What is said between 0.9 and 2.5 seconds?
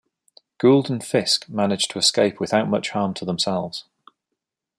Fisk managed to escape